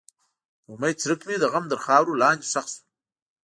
د 0.65 0.67
امید 0.73 0.95
څرک 1.03 1.21
مې 1.27 1.35
د 1.39 1.45
غم 1.51 1.65
تر 1.71 1.77
خاورو 1.85 2.19
لاندې 2.21 2.45
ښخ 2.51 2.65
شو. 2.73 2.81